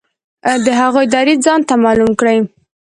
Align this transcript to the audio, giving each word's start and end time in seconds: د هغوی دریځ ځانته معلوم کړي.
د 0.65 0.67
هغوی 0.81 1.05
دریځ 1.13 1.39
ځانته 1.45 1.73
معلوم 1.83 2.11
کړي. 2.19 2.37